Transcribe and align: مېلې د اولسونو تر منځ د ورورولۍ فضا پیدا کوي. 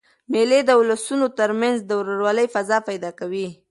مېلې 0.31 0.59
د 0.65 0.69
اولسونو 0.77 1.27
تر 1.39 1.49
منځ 1.61 1.77
د 1.83 1.91
ورورولۍ 1.99 2.47
فضا 2.55 2.77
پیدا 2.89 3.11
کوي. 3.19 3.47